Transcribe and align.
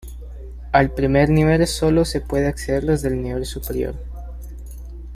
Al 0.71 0.89
primer 0.95 1.29
nivel 1.29 1.67
solo 1.67 2.05
se 2.05 2.21
puede 2.21 2.47
acceder 2.47 2.87
desde 2.87 3.09
el 3.09 3.21
nivel 3.21 3.45
superior. 3.45 3.93